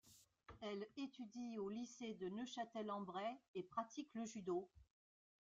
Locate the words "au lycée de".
1.59-2.27